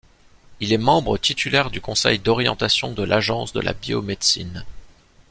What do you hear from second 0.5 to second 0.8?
Il est